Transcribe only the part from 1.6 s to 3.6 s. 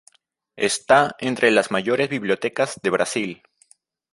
mayores bibliotecas de Brasil.